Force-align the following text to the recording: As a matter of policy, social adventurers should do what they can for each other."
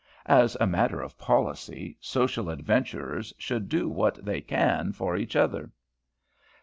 As 0.25 0.57
a 0.59 0.65
matter 0.65 0.99
of 0.99 1.15
policy, 1.19 1.95
social 2.01 2.49
adventurers 2.49 3.35
should 3.37 3.69
do 3.69 3.87
what 3.87 4.15
they 4.25 4.41
can 4.41 4.93
for 4.93 5.15
each 5.15 5.35
other." 5.35 5.69